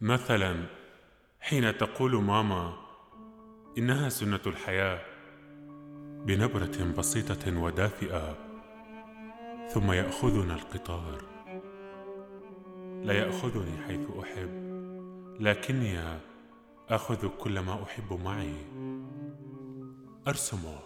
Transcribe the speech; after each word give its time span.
مثلا 0.00 0.66
حين 1.40 1.78
تقول 1.78 2.22
ماما 2.22 2.74
إنها 3.78 4.08
سنة 4.08 4.40
الحياة 4.46 5.00
بنبرة 6.26 6.94
بسيطة 6.98 7.60
ودافئة 7.60 8.36
ثم 9.68 9.92
يأخذنا 9.92 10.54
القطار. 10.54 11.37
لا 13.08 13.14
يأخذني 13.14 13.78
حيث 13.86 14.10
أحب 14.20 14.50
لكني 15.40 15.98
أخذ 16.88 17.28
كل 17.28 17.58
ما 17.58 17.82
أحب 17.82 18.12
معي. 18.24 18.54
أرسمه. 20.28 20.78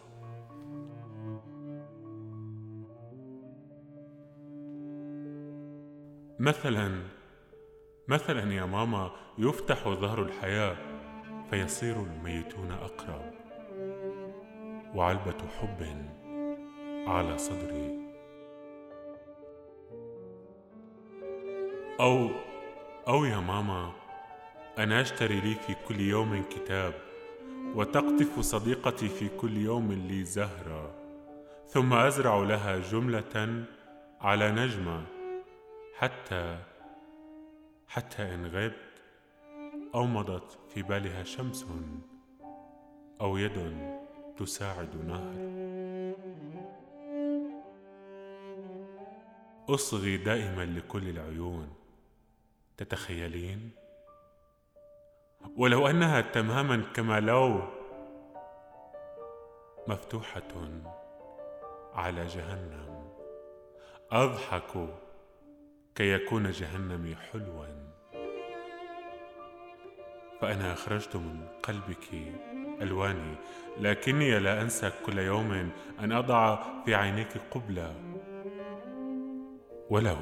مثلا 6.39 7.03
مثلا 8.09 8.55
يا 8.55 8.65
ماما 8.65 9.11
يفتح 9.39 9.89
ظهر 9.89 10.23
الحياة 10.23 10.77
فيصير 11.51 12.03
الميتون 12.03 12.73
أقرب. 12.73 13.33
وعلبة 14.95 15.49
حب 15.61 16.07
على 17.07 17.39
صدري. 17.39 18.02
أو 22.01 22.31
أو 23.09 23.25
يا 23.25 23.41
ماما 23.41 23.93
أنا 24.79 25.01
أشتري 25.01 25.41
لي 25.41 25.55
في 25.55 25.75
كل 25.89 26.01
يوم 26.01 26.43
كتاب 26.51 26.95
وتقطف 27.75 28.41
صديقتي 28.41 29.09
في 29.09 29.29
كل 29.29 29.57
يوم 29.57 29.93
لي 29.93 30.25
زهرة 30.25 30.95
ثم 31.69 31.93
أزرع 31.93 32.37
لها 32.37 32.79
جملة 32.79 33.65
على 34.21 34.51
نجمة 34.51 35.03
حتى 35.99 36.59
حتى 37.89 38.23
إن 38.35 38.47
غبت 38.47 39.03
أو 39.95 40.07
مضت 40.07 40.59
في 40.75 40.83
بالها 40.83 41.25
شمس 41.25 41.67
أو 43.21 43.37
يد 43.37 43.77
تساعد 44.37 44.97
نهر. 45.07 45.53
أصغي 49.69 50.17
دائما 50.17 50.65
لكل 50.65 51.09
العيون 51.09 51.82
تتخيلين؟ 52.77 53.71
ولو 55.57 55.89
أنها 55.89 56.21
تماما 56.21 56.85
كما 56.95 57.21
لو 57.21 57.63
مفتوحة 59.87 60.53
على 61.95 62.27
جهنم 62.27 63.09
أضحك 64.11 64.89
كي 65.95 66.13
يكون 66.13 66.51
جهنمي 66.51 67.17
حلوا. 67.17 67.67
فأنا 70.41 70.73
أخرجت 70.73 71.17
من 71.17 71.47
قلبك 71.63 72.09
ألواني 72.83 73.35
لكني 73.81 74.39
لا 74.39 74.63
أنسى 74.63 74.93
كل 75.07 75.19
يوم 75.19 75.71
أن 76.01 76.13
أضع 76.13 76.63
في 76.85 76.95
عينيك 76.95 77.39
قبلة. 77.51 77.95
ولو 79.91 80.17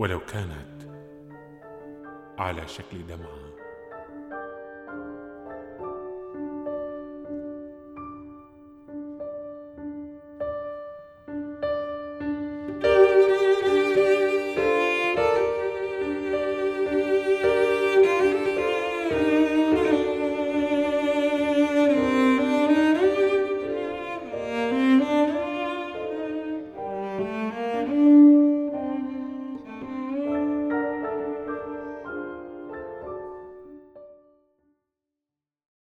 ولو 0.00 0.20
كانت 0.20 0.82
على 2.38 2.68
شكل 2.68 3.06
دمعة. 3.06 3.59